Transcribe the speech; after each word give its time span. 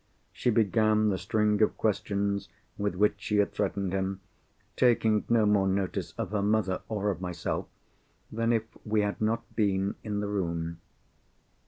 She 0.33 0.49
began 0.49 1.09
the 1.09 1.19
string 1.19 1.61
of 1.61 1.77
questions 1.77 2.49
with 2.75 2.95
which 2.95 3.13
she 3.17 3.37
had 3.37 3.51
threatened 3.53 3.93
him, 3.93 4.19
taking 4.75 5.25
no 5.29 5.45
more 5.45 5.67
notice 5.67 6.13
of 6.17 6.31
her 6.31 6.41
mother, 6.41 6.81
or 6.89 7.11
of 7.11 7.21
myself, 7.21 7.67
than 8.31 8.51
if 8.51 8.63
we 8.83 9.01
had 9.01 9.21
not 9.21 9.55
been 9.55 9.93
in 10.03 10.19
the 10.19 10.27
room. 10.27 10.79